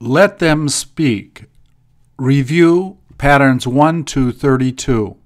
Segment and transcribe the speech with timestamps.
[0.00, 1.46] Let them speak.
[2.16, 5.16] Review patterns 1 to 32.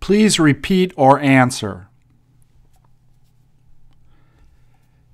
[0.00, 1.88] Please repeat or answer.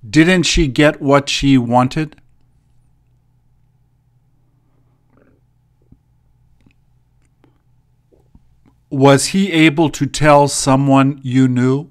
[0.08, 2.16] Didn't she get what she wanted?
[8.90, 11.88] Was he able to tell someone you knew?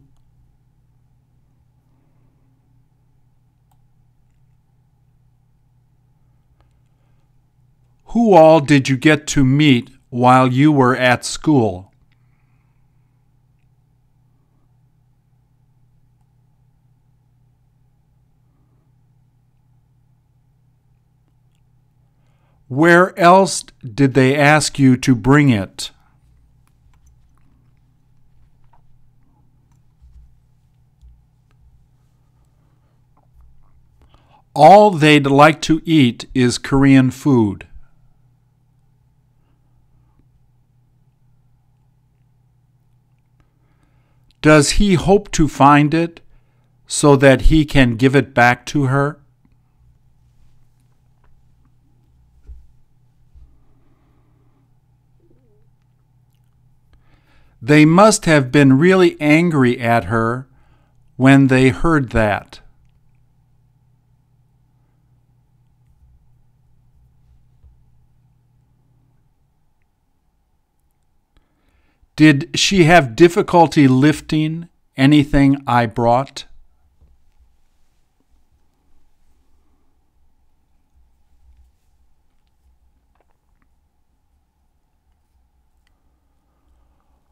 [8.13, 11.93] Who all did you get to meet while you were at school?
[22.67, 25.91] Where else did they ask you to bring it?
[34.55, 37.68] All they'd like to eat is Korean food.
[44.41, 46.21] Does he hope to find it
[46.87, 49.19] so that he can give it back to her?
[57.61, 60.47] They must have been really angry at her
[61.17, 62.61] when they heard that.
[72.19, 74.67] Did she have difficulty lifting
[74.97, 76.43] anything I brought?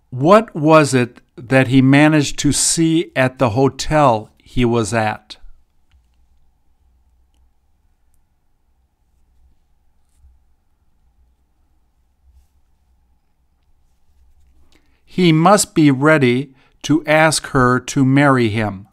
[0.09, 5.36] What was it that he managed to see at the hotel he was at?
[15.17, 18.88] He must be ready to ask her to marry him.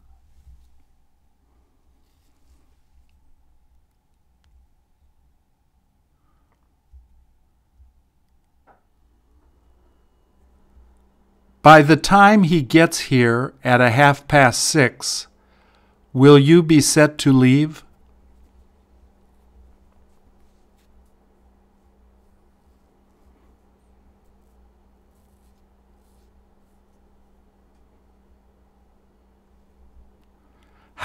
[11.61, 15.27] By the time he gets here at a half past six,
[16.15, 17.84] will you be set to leave?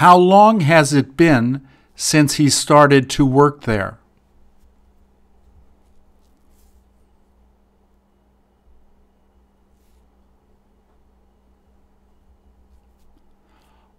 [0.00, 1.60] How long has it been
[1.94, 3.98] since he started to work there?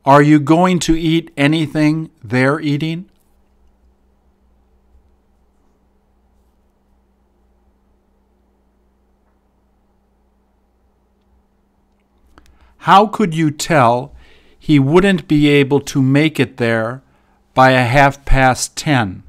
[0.04, 3.08] Are you going to eat anything they're eating?
[12.78, 14.16] How could you tell
[14.64, 17.02] he wouldn't be able to make it there
[17.56, 19.24] by a half past ten.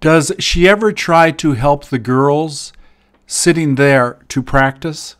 [0.00, 2.74] Does she ever try to help the girls
[3.26, 5.16] sitting there to practice?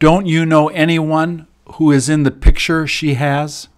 [0.00, 3.68] Don't you know anyone who is in the picture she has?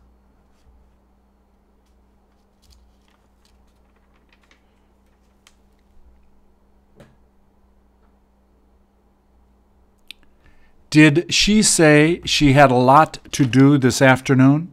[10.91, 14.72] Did she say she had a lot to do this afternoon?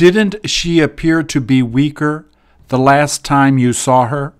[0.00, 2.24] Didn't she appear to be weaker
[2.68, 4.32] the last time you saw her?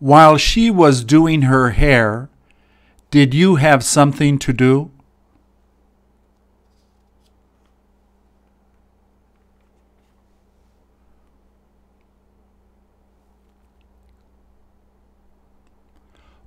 [0.00, 2.28] While she was doing her hair,
[3.12, 4.90] did you have something to do?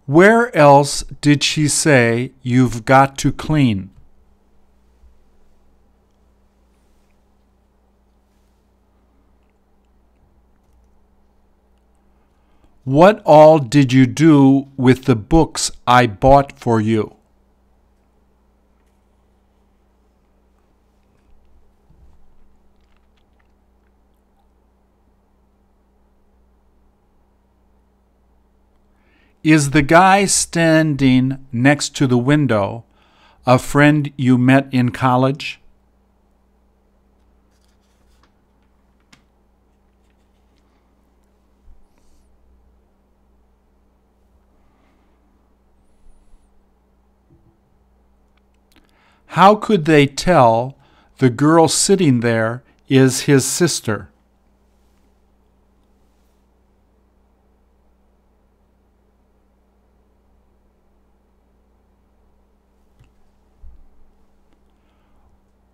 [0.05, 3.89] Where else did she say you've got to clean?
[12.83, 17.15] What all did you do with the books I bought for you?
[29.45, 32.83] Is the guy standing next to the window
[33.45, 35.59] a friend you met in college?
[49.27, 50.75] How could they tell
[51.19, 54.09] the girl sitting there is his sister?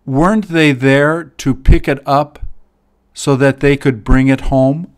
[0.05, 2.39] Weren't they there to pick it up
[3.13, 4.91] so that they could bring it home?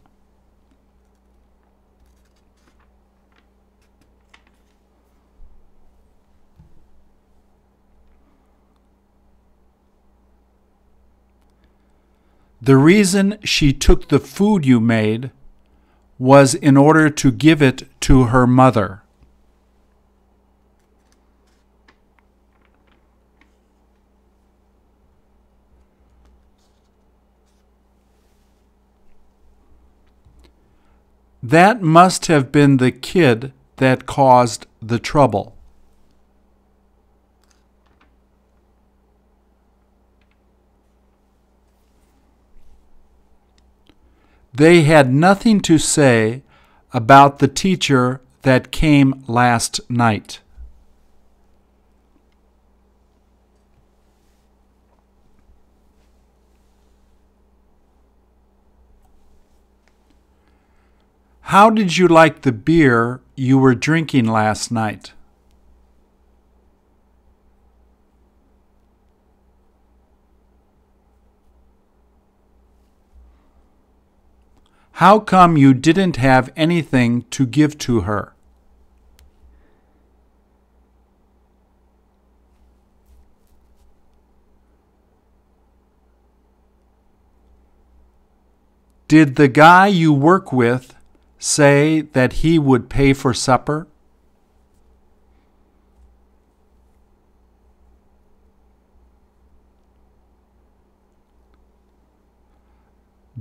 [12.61, 15.31] The reason she took the food you made
[16.17, 19.02] was in order to give it to her mother.
[31.45, 35.57] That must have been the kid that caused the trouble.
[44.53, 46.43] They had nothing to say
[46.93, 50.39] about the teacher that came last night.
[61.47, 65.13] How did you like the beer you were drinking last night?
[74.93, 78.33] How come you didn't have anything to give to her?
[89.09, 90.95] Did the guy you work with
[91.43, 93.85] say that he would pay for supper?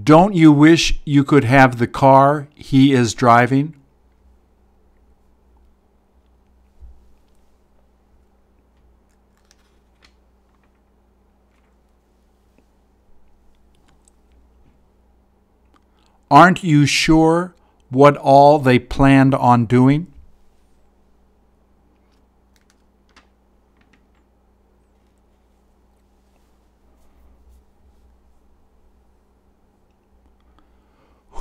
[0.02, 3.76] Don't you wish you could have the car he is driving?
[16.28, 17.54] Aren't you sure
[17.92, 20.06] what all they planned on doing?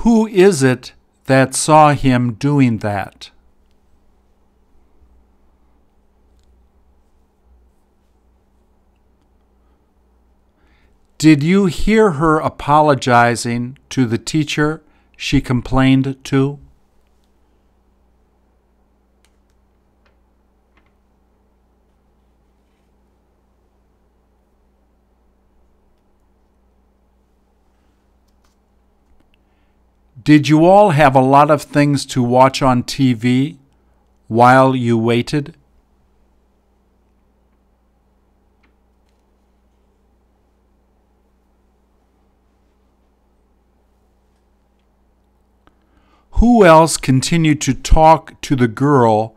[0.02, 0.92] Who is it
[1.24, 3.30] that saw him doing that?
[11.16, 14.82] Did you hear her apologizing to the teacher
[15.22, 16.58] she complained to?
[30.24, 33.58] Did you all have a lot of things to watch on TV
[34.26, 35.54] while you waited?
[46.42, 49.36] Who else continued to talk to the girl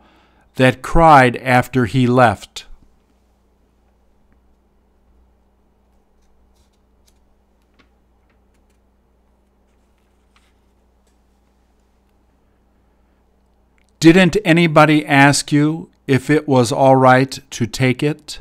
[0.56, 2.66] that cried after he left?
[14.00, 18.40] Didn't anybody ask you if it was all right to take it?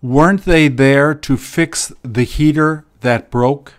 [0.00, 3.74] Weren't they there to fix the heater that broke?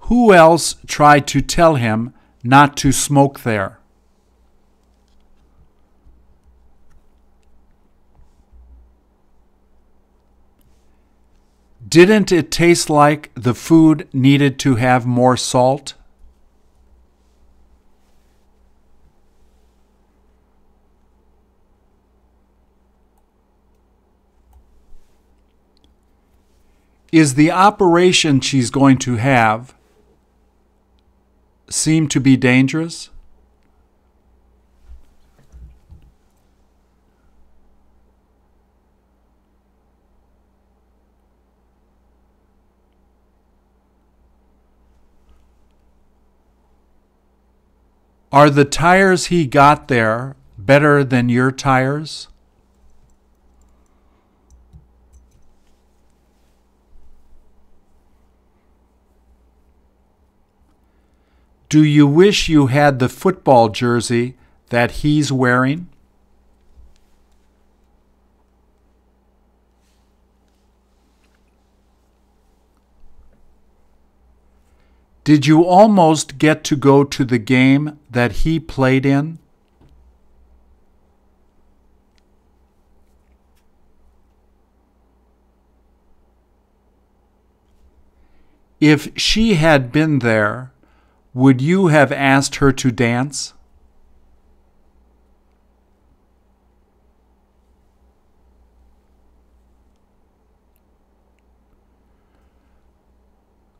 [0.00, 3.78] Who else tried to tell him not to smoke there?
[11.88, 15.94] Didn't it taste like the food needed to have more salt?
[27.14, 29.72] Is the operation she's going to have
[31.70, 33.10] seem to be dangerous?
[48.32, 52.26] Are the tires he got there better than your tires?
[61.74, 64.36] Do you wish you had the football jersey
[64.68, 65.88] that he's wearing?
[75.24, 79.40] Did you almost get to go to the game that he played in?
[88.78, 90.70] If she had been there,
[91.34, 93.54] would you have asked her to dance?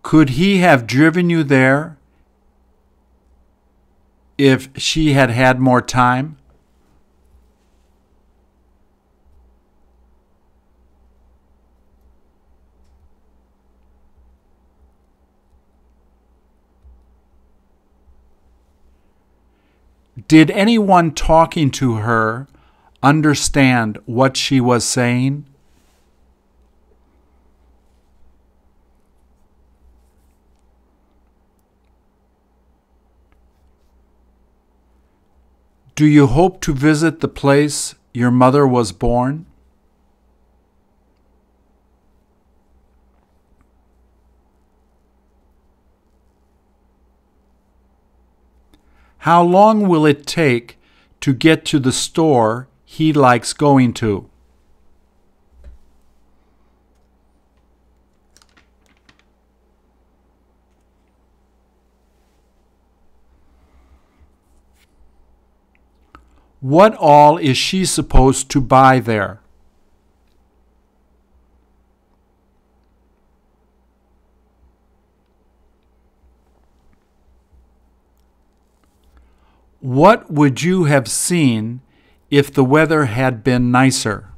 [0.03, 1.97] Could he have driven you there
[4.37, 6.37] if she had had more time?
[20.27, 22.49] Did anyone talking to her
[23.03, 25.45] understand what she was saying?
[35.95, 39.47] Do you hope to visit the place your mother was born?
[49.25, 50.79] How long will it take
[51.21, 54.29] to get to the store he likes going to?
[66.61, 69.41] What all is she supposed to buy there?
[79.85, 81.83] What would you have seen
[82.31, 84.31] if the weather had been nicer?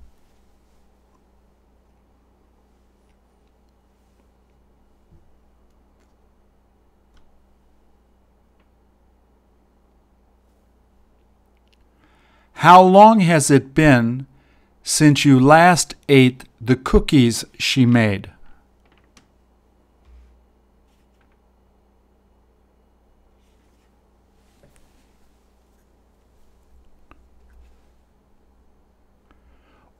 [12.54, 14.26] How long has it been
[14.82, 18.32] since you last ate the cookies she made?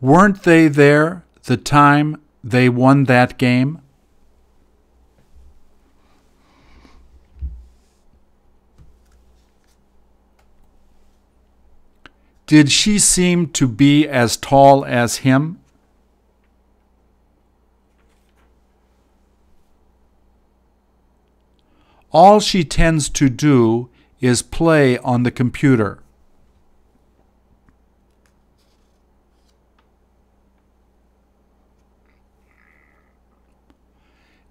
[0.01, 3.81] Weren't they there the time they won that game?
[12.47, 15.59] Did she seem to be as tall as him?
[22.13, 23.89] All she tends to do
[24.21, 26.03] is play on the computer.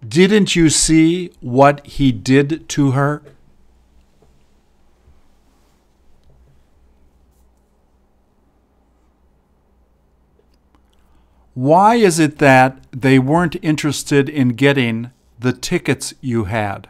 [0.08, 3.22] Didn't you see what he did to her?
[11.54, 16.90] Why is it that they weren't interested in getting the tickets you had?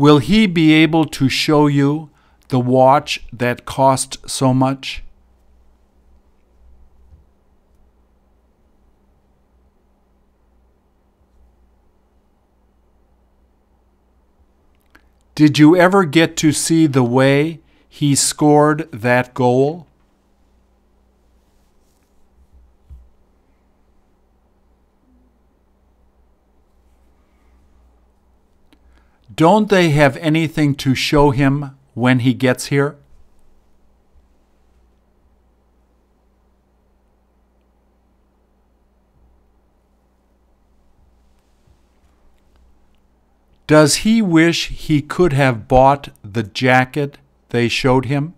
[0.00, 2.08] Will he be able to show you
[2.48, 5.02] the watch that cost so much?
[15.34, 19.86] Did you ever get to see the way he scored that goal?
[29.40, 32.98] Don't they have anything to show him when he gets here?
[43.66, 47.16] Does he wish he could have bought the jacket
[47.48, 48.34] they showed him?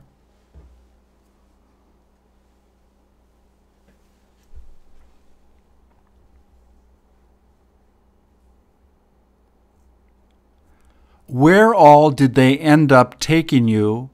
[11.33, 14.11] Where all did they end up taking you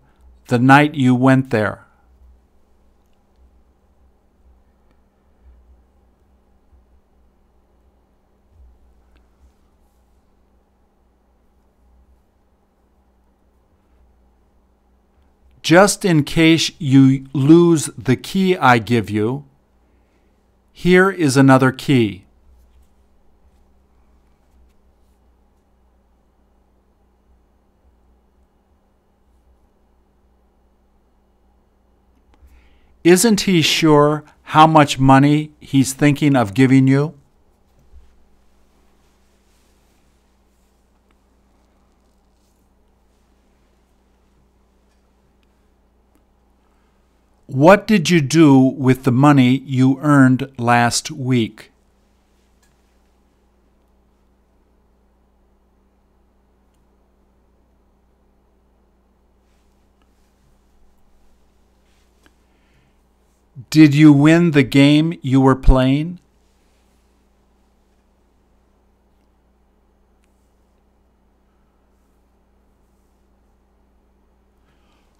[0.47, 1.85] the night you went there?
[15.61, 19.45] Just in case you lose the key I give you,
[20.73, 22.28] here is another key.
[33.09, 34.23] Isn't he sure
[34.53, 37.15] how much money he's thinking of giving you?
[47.47, 51.73] What did you do with the money you earned last week?
[63.71, 66.21] Did you win the game you were playing?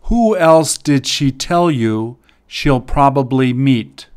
[0.05, 4.09] Who else did she tell you she'll probably meet?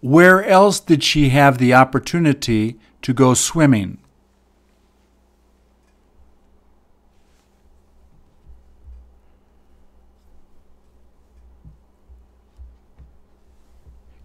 [0.00, 3.98] Where else did she have the opportunity to go swimming?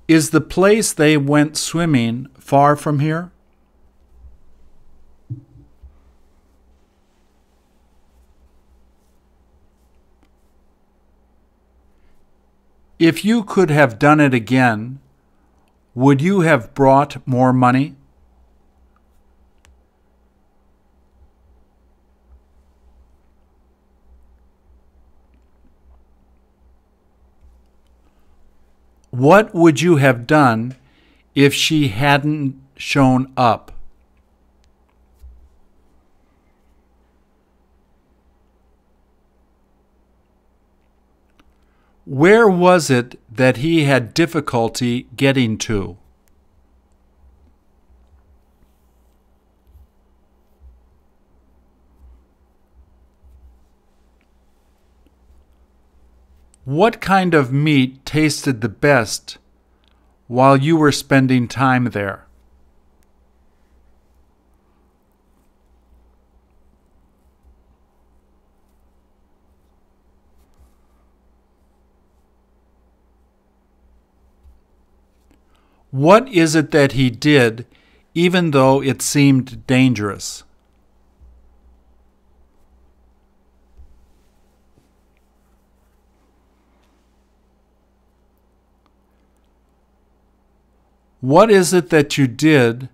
[0.08, 3.32] Is the place they went swimming far from here?
[13.00, 15.00] If you could have done it again,
[15.96, 17.96] would you have brought more money?
[29.14, 30.76] What would you have done
[31.36, 33.72] if she hadn't shown up?
[42.06, 45.98] Where was it that he had difficulty getting to?
[56.66, 59.38] What kind of meat tasted the best
[60.28, 62.26] while you were spending time there?
[75.92, 77.68] What is it that he did,
[78.16, 80.46] even though it seemed dangerous?
[91.24, 92.90] What is it that you did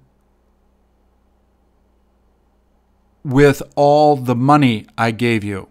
[3.23, 5.67] with all the money I gave you?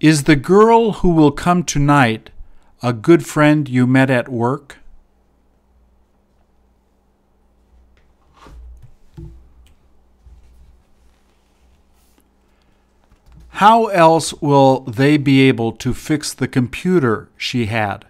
[0.00, 2.30] Is the girl who will come tonight
[2.82, 4.78] a good friend you met at work?
[13.58, 18.06] How else will they be able to fix the computer she had?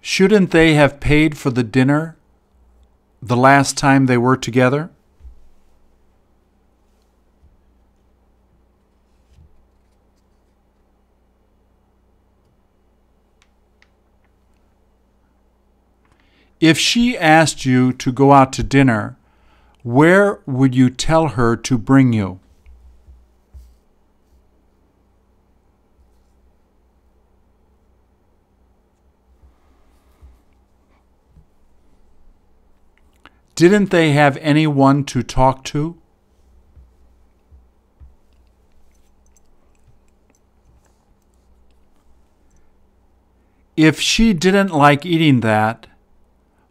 [0.00, 2.17] Shouldn't they have paid for the dinner
[3.20, 4.90] the last time they were together?
[16.60, 19.16] If she asked you to go out to dinner,
[19.82, 22.40] where would you tell her to bring you?
[33.58, 35.96] Didn't they have anyone to talk to?
[43.76, 45.88] If she didn't like eating that,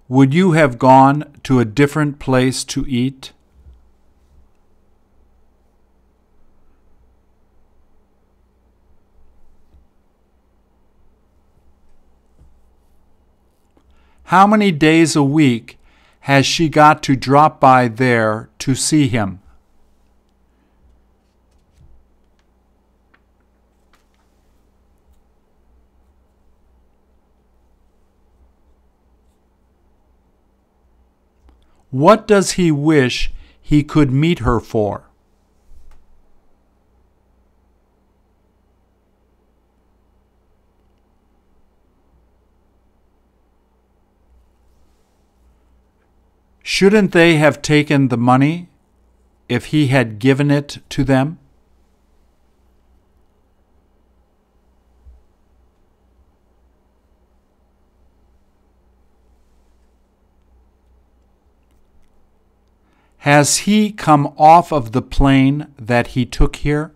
[0.08, 3.34] would you have gone to a different place to eat?
[14.24, 15.77] How many days a week
[16.28, 19.40] has she got to drop by there to see him?
[31.92, 35.07] What does he wish he could meet her for?
[46.70, 48.68] Shouldn't they have taken the money
[49.48, 51.40] if he had given it to them?
[63.20, 66.92] Has he come off of the plane that he took here?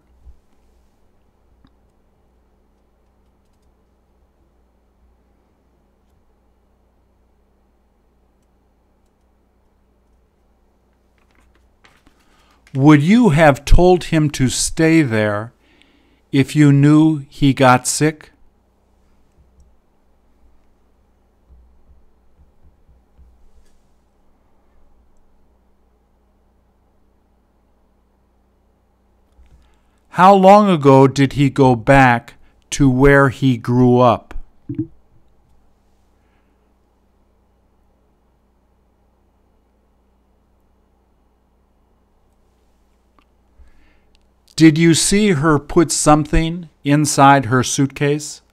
[12.73, 15.51] Would you have told him to stay there
[16.31, 18.31] if you knew he got sick?
[30.15, 32.36] How long ago did he go back
[32.71, 34.30] to where he grew up?
[44.62, 48.43] Did you see her put something inside her suitcase?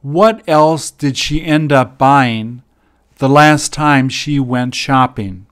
[0.00, 2.62] What else did she end up buying
[3.18, 5.44] the last time she went shopping?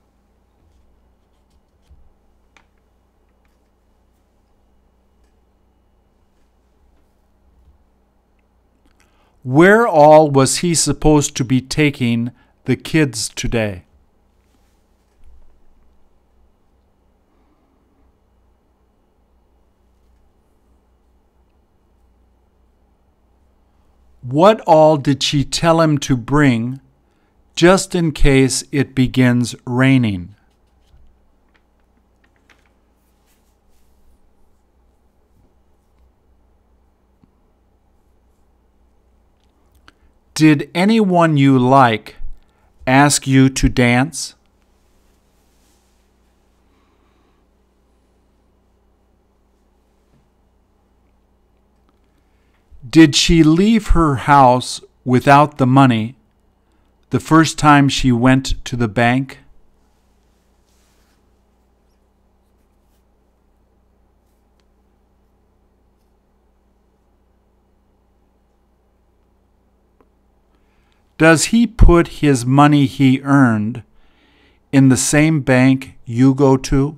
[9.43, 12.31] Where all was he supposed to be taking
[12.65, 13.83] the kids today?
[24.21, 26.79] What all did she tell him to bring
[27.55, 30.35] just in case it begins raining?
[40.33, 42.15] Did anyone you like
[42.87, 44.35] ask you to dance?
[52.89, 56.15] Did she leave her house without the money
[57.11, 59.40] the first time she went to the bank?
[71.21, 73.83] Does he put his money he earned
[74.71, 76.97] in the same bank you go to?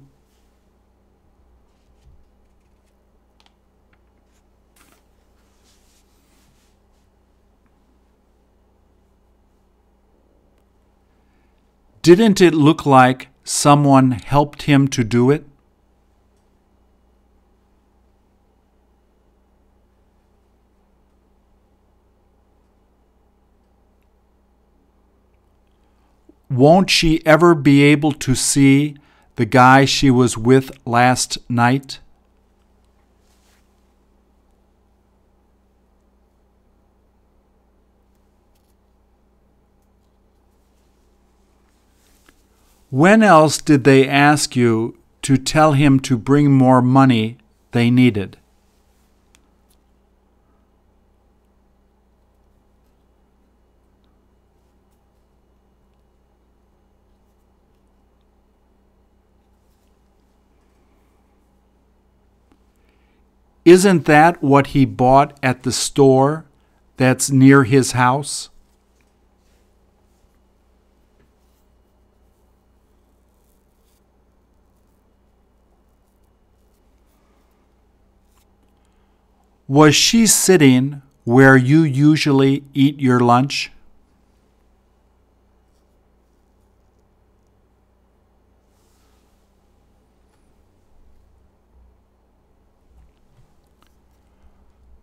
[12.02, 15.46] Didn't it look like someone helped him to do it?
[26.54, 28.96] Won't she ever be able to see
[29.38, 31.98] the guy she was with last night?
[42.92, 47.40] When else did they ask you to tell him to bring more money
[47.72, 48.38] they needed?
[63.66, 66.46] Isn't that what he bought at the store
[66.98, 68.50] that's near his house?
[79.68, 83.72] Was she sitting where you usually eat your lunch?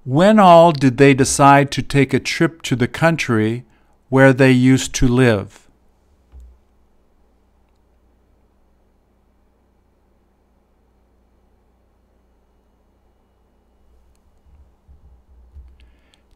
[0.05, 3.65] When all did they decide to take a trip to the country
[4.09, 5.69] where they used to live?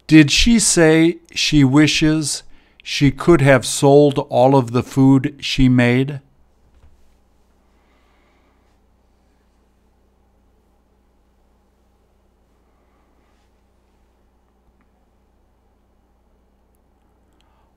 [0.06, 2.42] Did she say she wishes
[2.82, 6.20] she could have sold all of the food she made?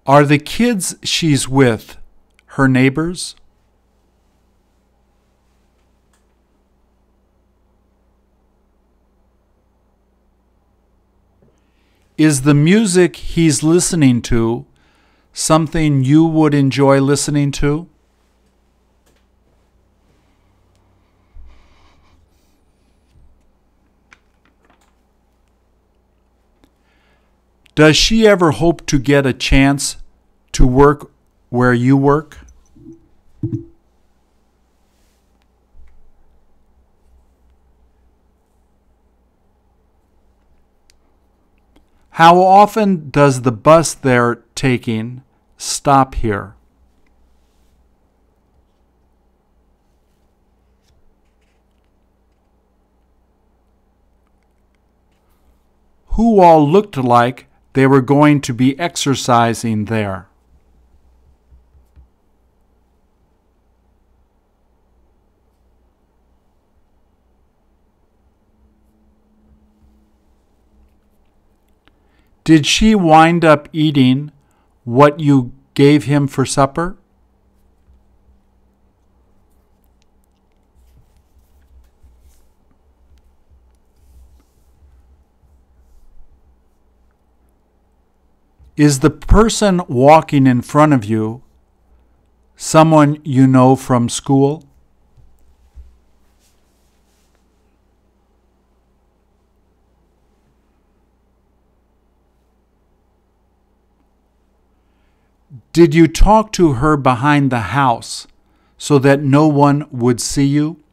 [0.07, 1.97] Are the kids she's with
[2.55, 3.35] her neighbors?
[12.17, 14.65] Is the music he's listening to
[15.33, 17.89] something you would enjoy listening to?
[27.77, 29.97] Does she ever hope to get a chance
[30.53, 31.11] to work
[31.49, 32.39] where you work?
[42.09, 45.21] How often does the bus they're taking
[45.59, 46.55] stop here?
[56.13, 60.27] Who all looked like they were going to be exercising there?
[72.43, 74.31] Did she wind up eating
[74.83, 76.96] what you gave him for supper?
[88.77, 91.41] Is the person walking in front of you
[92.55, 94.65] someone you know from school?
[105.73, 108.27] Did you talk to her behind the house
[108.77, 110.83] so that no one would see you?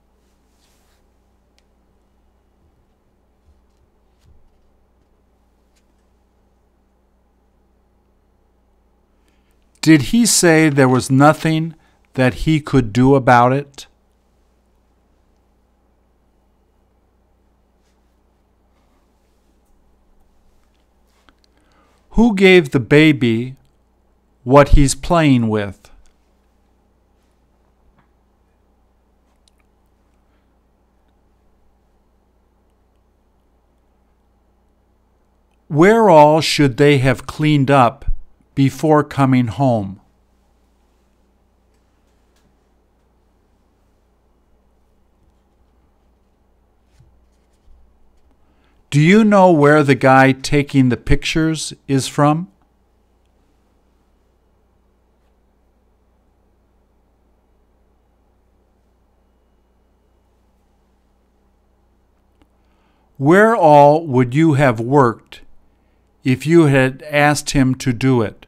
[9.84, 11.74] Did he say there was nothing
[12.14, 13.86] that he could do about it?
[22.12, 23.56] Who gave the baby
[24.42, 25.90] what he's playing with.
[35.68, 38.13] Where all should they have cleaned up
[38.54, 40.00] before coming home?
[48.94, 52.46] Do you know where the guy taking the pictures is from?
[63.16, 65.40] Where all would you have worked
[66.22, 68.43] if you had asked him to do it?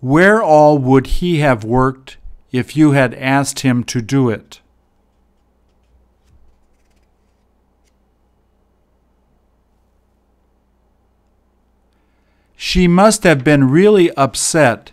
[0.00, 2.18] Where all would he have worked
[2.52, 4.60] if you had asked him to do it?
[12.56, 14.92] She must have been really upset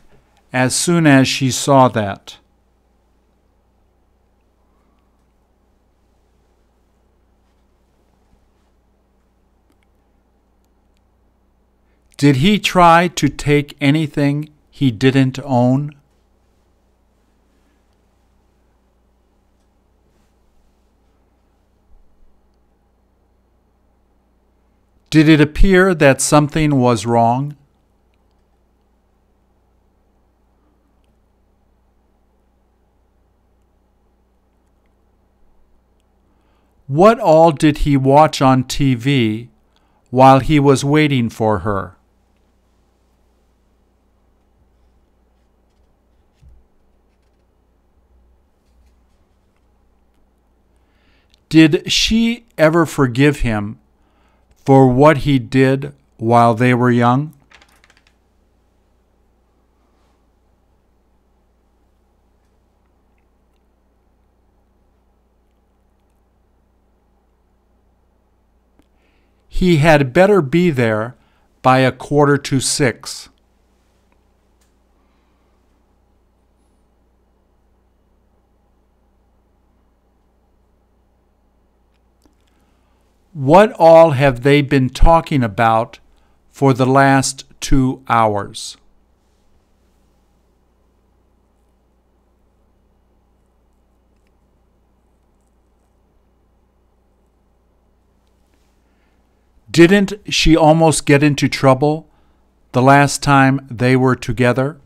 [0.54, 2.38] as soon as she saw that.
[12.18, 15.90] Did he try to take anything he didn't own?
[25.10, 27.56] Did it appear that something was wrong?
[36.88, 39.48] What all did he watch on TV
[40.10, 41.95] while he was waiting for her?
[51.56, 53.80] Did she ever forgive him
[54.66, 57.34] for what he did while they were young?
[69.48, 71.16] He had better be there
[71.62, 73.30] by a quarter to six.
[83.36, 86.00] What all have they been talking about
[86.54, 88.78] for the last two hours?
[99.70, 102.08] Didn't she almost get into trouble
[102.72, 104.80] the last time they were together?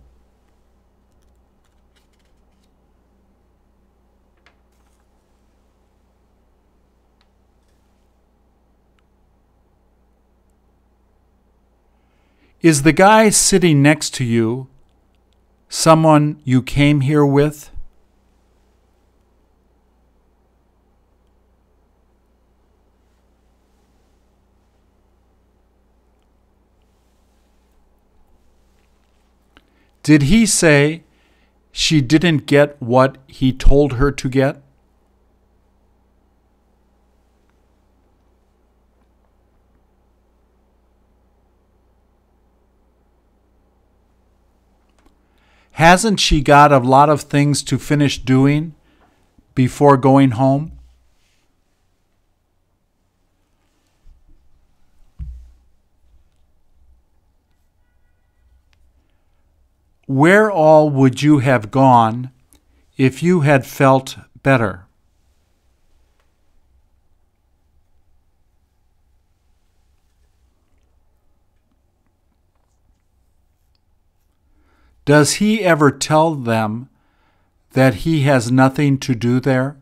[12.62, 14.68] Is the guy sitting next to you
[15.70, 17.72] someone you came here with?
[30.04, 31.04] Did he say
[31.72, 34.62] she didn't get what he told her to get?
[45.80, 48.76] Hasn't she got a lot of things to finish doing
[49.56, 50.74] before going home?
[60.06, 62.32] Where all would you have gone
[62.98, 64.89] if you had felt better?
[75.10, 76.88] Does he ever tell them
[77.72, 79.76] that he has nothing to do there?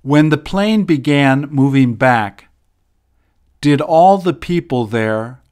[0.00, 2.48] When the plane began moving back,
[3.60, 5.42] did all the people there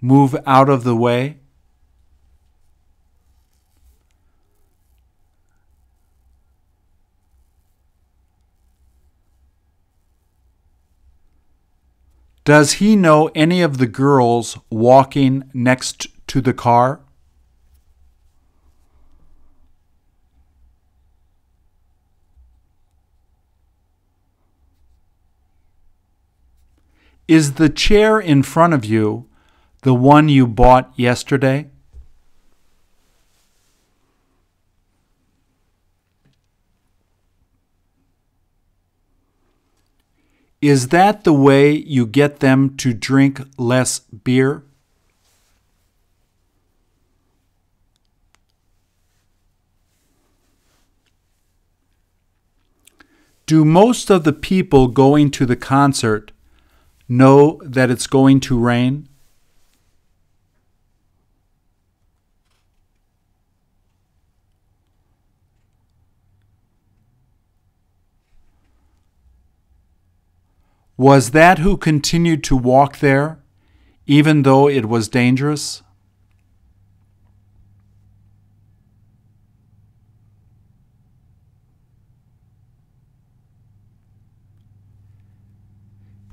[0.00, 1.38] move out of the way?
[12.44, 17.00] Does he know any of the girls walking next to the car?
[27.28, 29.28] Is the chair in front of you
[29.82, 31.70] the one you bought yesterday?
[40.62, 44.62] Is that the way you get them to drink less beer?
[53.44, 56.30] Do most of the people going to the concert
[57.08, 59.08] know that it's going to rain?
[71.02, 73.40] Was that who continued to walk there,
[74.06, 75.82] even though it was dangerous?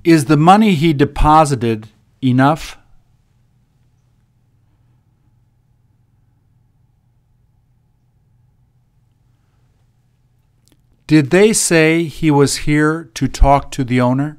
[0.03, 1.89] Is the money he deposited
[2.22, 2.78] enough?
[11.07, 14.38] Did they say he was here to talk to the owner?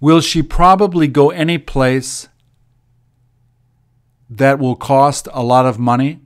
[0.00, 2.28] Will she probably go any place
[4.30, 6.20] that will cost a lot of money?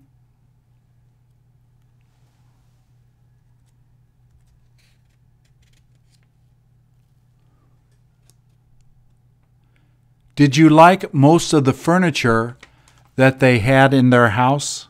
[10.37, 12.57] Did you like most of the furniture
[13.17, 14.89] that they had in their house?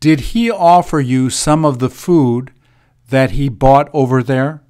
[0.00, 2.52] Did he offer you some of the food
[3.10, 4.62] that he bought over there?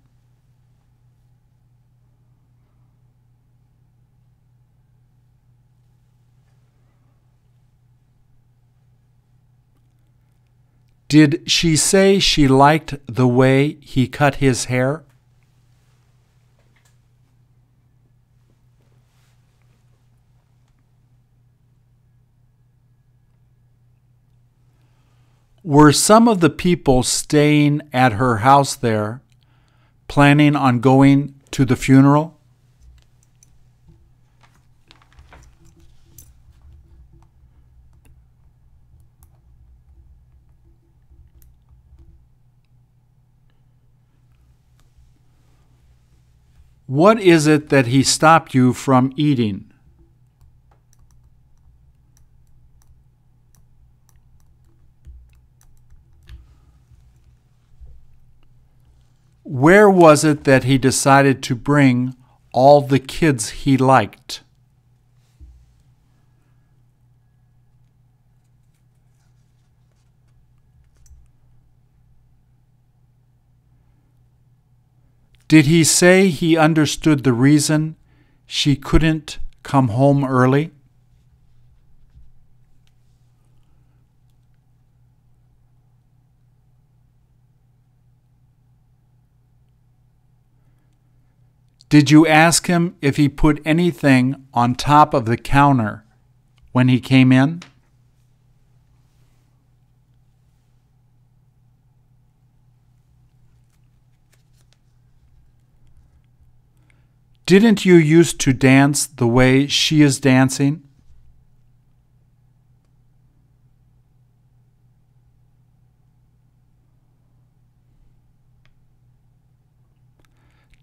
[11.06, 15.04] Did she say she liked the way he cut his hair?
[25.62, 29.20] Were some of the people staying at her house there
[30.08, 32.38] planning on going to the funeral?
[46.86, 49.69] What is it that he stopped you from eating?
[59.50, 62.14] Where was it that he decided to bring
[62.52, 64.44] all the kids he liked?
[75.48, 77.96] Did he say he understood the reason
[78.46, 80.70] she couldn't come home early?
[91.90, 96.04] Did you ask him if he put anything on top of the counter
[96.70, 97.64] when he came in?
[107.44, 110.84] Didn't you used to dance the way she is dancing?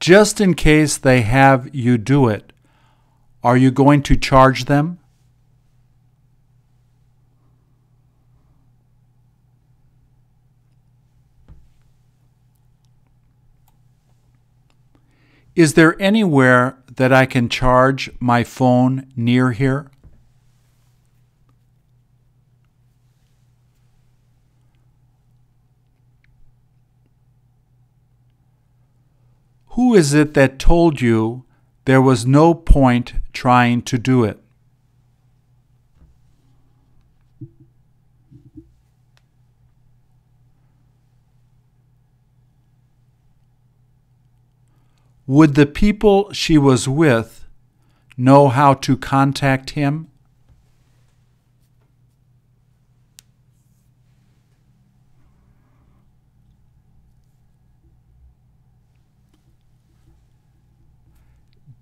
[0.08, 2.54] Just in case they have you do it,
[3.44, 5.00] are you going to charge them?
[15.58, 19.92] Is there anywhere that I can charge my phone near here?
[29.78, 31.46] Who is it that told you
[31.86, 34.42] there was no point trying to do it?
[45.28, 47.46] Would the people she was with
[48.18, 50.08] know how to contact him?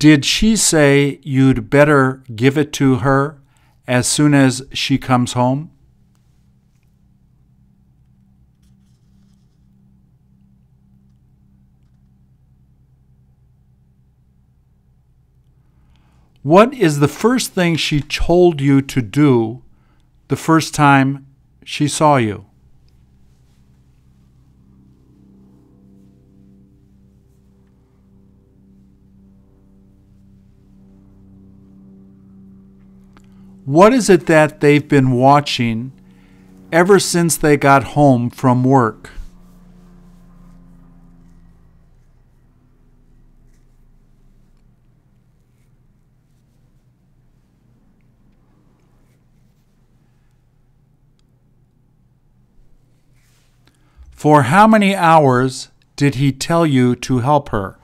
[0.06, 3.40] Did she say you'd better give it to her
[3.88, 5.72] as soon as she comes home?
[16.44, 19.64] What is the first thing she told you to do
[20.28, 21.26] the first time
[21.64, 22.45] she saw you?
[33.66, 35.90] What is it that they've been watching
[36.70, 39.10] ever since they got home from work?
[54.12, 57.80] For how many hours did he tell you to help her?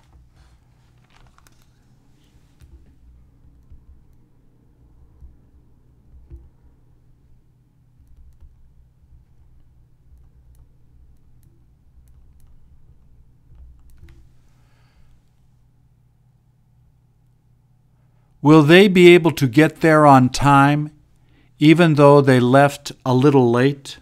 [18.42, 20.90] Will they be able to get there on time
[21.60, 23.98] even though they left a little late?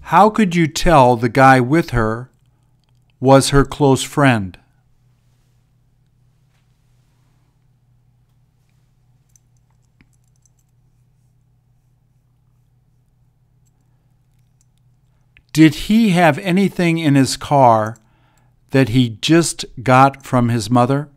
[0.00, 2.30] How could you tell the guy with her
[3.18, 4.56] was her close friend?
[15.56, 17.96] Did he have anything in his car
[18.72, 21.08] that he just got from his mother?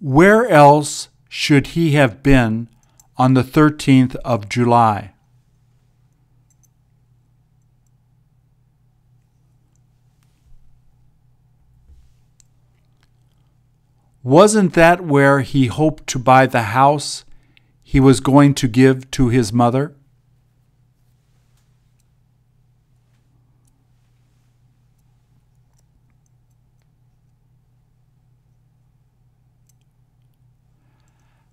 [0.00, 2.68] Where else should he have been
[3.16, 5.13] on the 13th of July?
[14.24, 17.26] Wasn't that where he hoped to buy the house
[17.82, 19.94] he was going to give to his mother?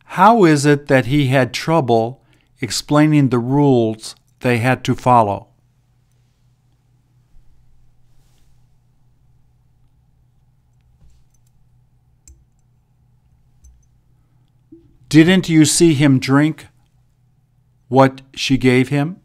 [0.06, 2.24] How is it that he had trouble
[2.62, 5.51] explaining the rules they had to follow?
[15.12, 16.68] Didn't you see him drink
[17.90, 19.20] what she gave him?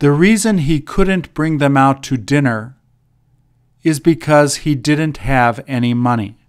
[0.00, 2.76] The reason he couldn't bring them out to dinner
[3.82, 6.43] is because he didn't have any money.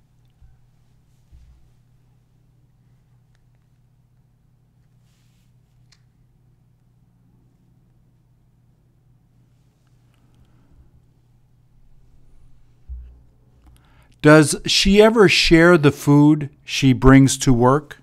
[14.26, 17.98] Does she ever share the food she brings to work?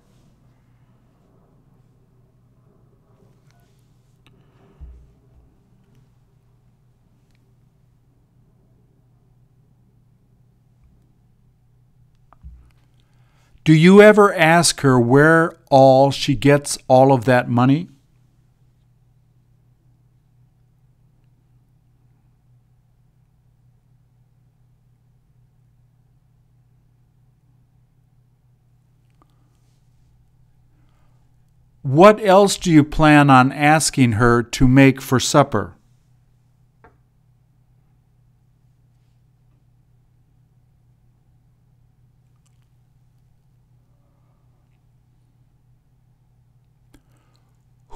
[13.64, 17.88] Do you ever ask her where all she gets all of that money?
[31.82, 35.74] What else do you plan on asking her to make for supper?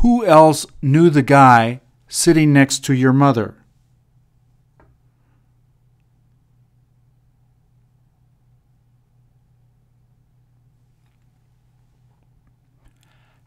[0.01, 3.55] Who else knew the guy sitting next to your mother?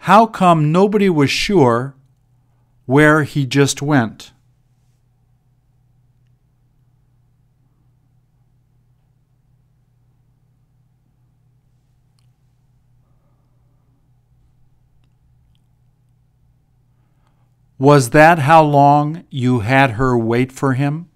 [0.09, 1.93] How come nobody was sure
[2.87, 4.31] where he just went?
[17.77, 21.08] Was that how long you had her wait for him?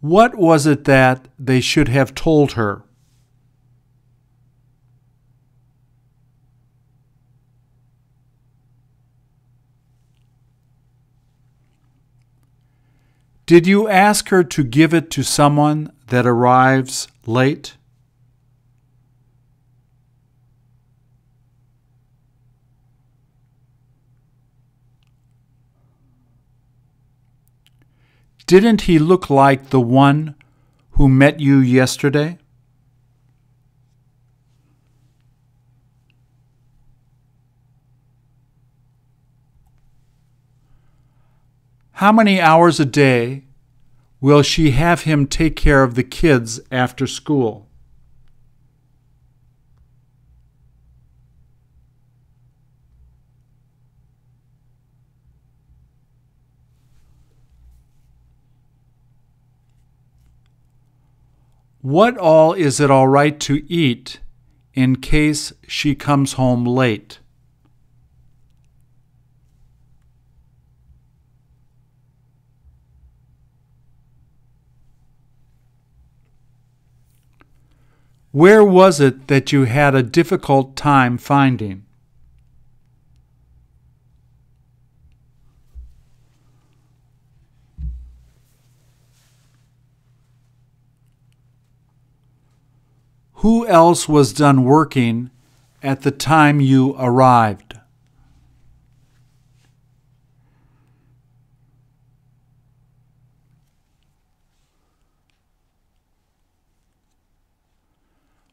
[0.00, 2.82] What was it that they should have told her?
[13.44, 17.76] Did you ask her to give it to someone that arrives late?
[28.50, 30.34] Didn't he look like the one
[30.94, 32.36] who met you yesterday?
[41.92, 43.44] How many hours a day
[44.20, 47.69] will she have him take care of the kids after school?
[61.82, 64.20] What all is it all right to eat
[64.74, 67.20] in case she comes home late?
[78.32, 81.86] Where was it that you had a difficult time finding?
[93.40, 95.30] Who else was done working
[95.82, 97.78] at the time you arrived?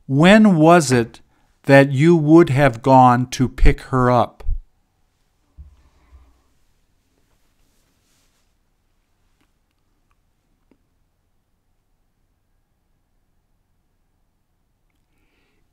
[0.06, 1.20] When was it
[1.64, 4.37] that you would have gone to pick her up?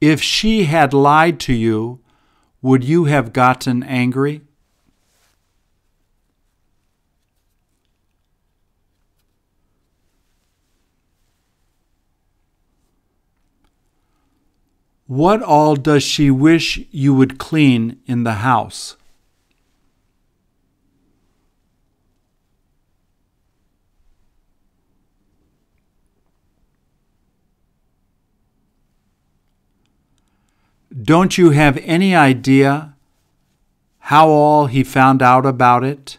[0.01, 2.01] If she had lied to you,
[2.61, 4.43] would you have gotten angry?
[15.07, 18.97] What all does she wish you would clean in the house?
[31.03, 32.95] Don't you have any idea
[33.99, 36.19] how all he found out about it?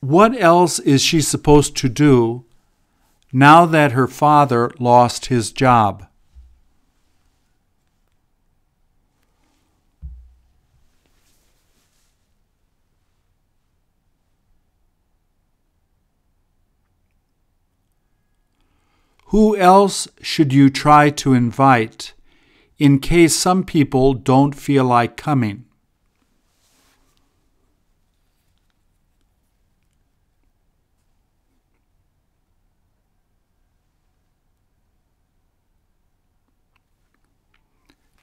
[0.00, 2.44] What else is she supposed to do
[3.32, 6.06] now that her father lost his job?
[19.36, 22.14] Who else should you try to invite
[22.78, 25.66] in case some people don't feel like coming?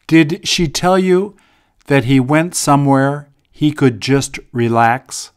[0.07, 1.37] Did she tell you
[1.85, 5.32] that he went somewhere he could just relax?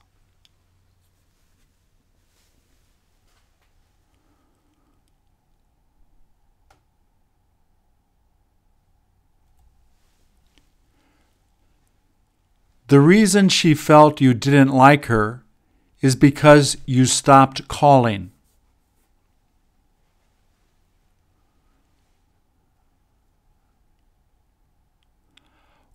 [12.88, 15.42] The reason she felt you didn't like her
[16.00, 18.30] is because you stopped calling.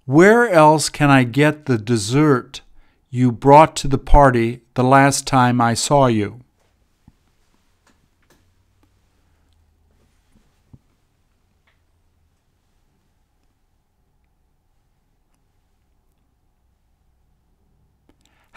[0.05, 2.61] Where else can I get the dessert
[3.09, 6.41] you brought to the party the last time I saw you?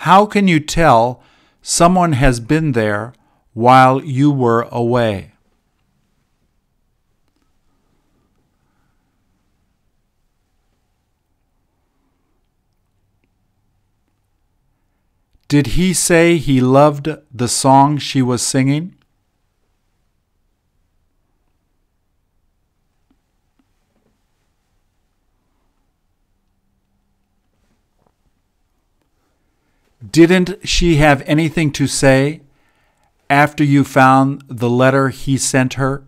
[0.04, 1.22] How can you tell
[1.62, 3.14] someone has been there
[3.54, 5.32] while you were away?
[15.48, 18.96] Did he say he loved the song she was singing?
[30.14, 32.42] Didn't she have anything to say
[33.28, 36.04] after you found the letter he sent her?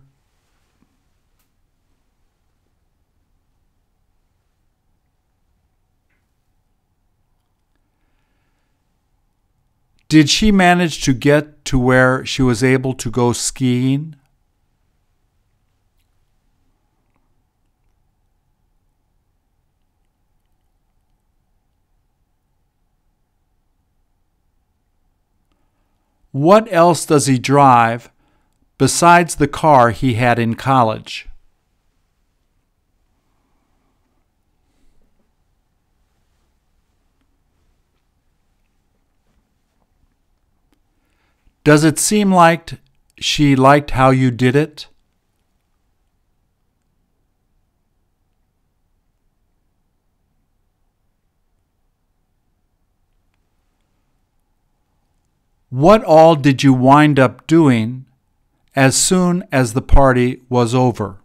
[10.07, 14.15] Did she manage to get to where she was able to go skiing?
[26.37, 28.11] What else does he drive
[28.77, 31.27] besides the car he had in college?
[41.63, 42.81] Does it seem like
[43.17, 44.89] she liked how you did it?
[55.69, 58.05] What all did you wind up doing
[58.73, 61.17] as soon as the party was over?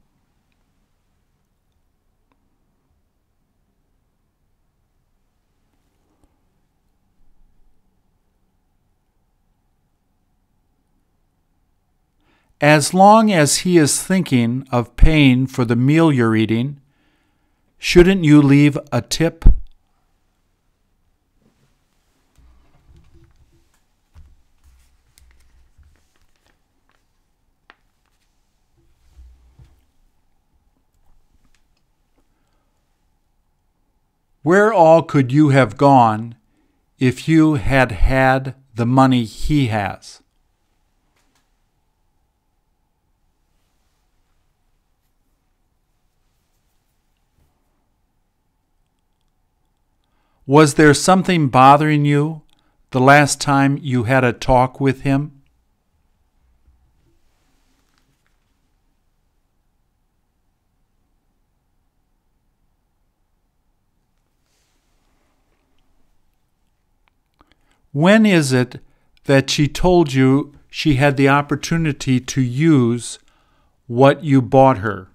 [12.60, 16.80] As long as he is thinking of paying for the meal you're eating,
[17.78, 19.44] shouldn't you leave a tip?
[34.42, 36.34] Where all could you have gone
[36.98, 40.20] if you had had the money he has?
[50.44, 52.42] Was there something bothering you
[52.90, 55.41] the last time you had a talk with him?
[67.92, 68.80] When is it
[69.24, 73.18] that she told you she had the opportunity to use
[73.86, 75.08] what you bought her?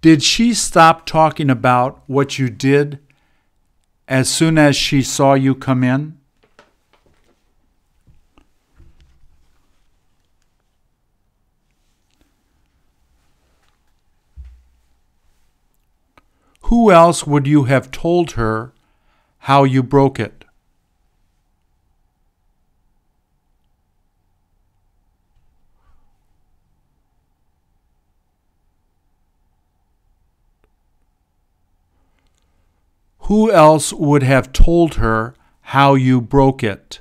[0.00, 2.98] Did she stop talking about what you did
[4.08, 6.19] as soon as she saw you come in?
[16.70, 18.72] Who else would you have told her
[19.38, 20.44] how you broke it?
[33.22, 37.00] Who else would have told her how you broke it?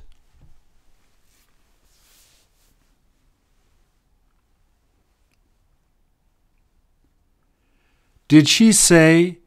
[8.28, 9.38] Did she say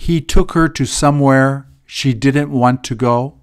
[0.00, 3.34] he took her to somewhere she didn't want to go?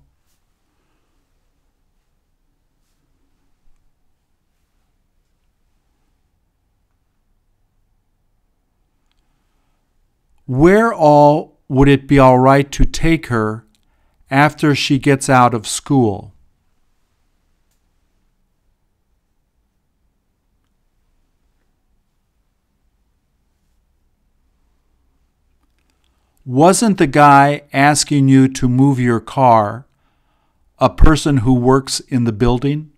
[10.45, 13.65] Where all would it be all right to take her
[14.31, 16.34] after she gets out of school?
[26.45, 29.87] Wasn't the guy asking you to move your car
[30.77, 32.91] a person who works in the building?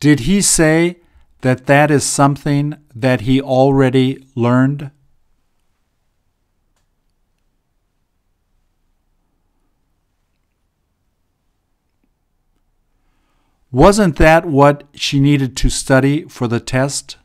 [0.00, 1.00] Did he say
[1.42, 4.90] that that is something that he already learned?
[13.72, 17.16] Wasn't that what she needed to study for the test?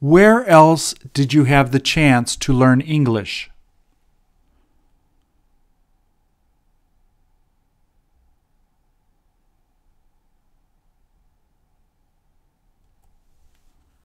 [0.00, 3.50] Where else did you have the chance to learn English?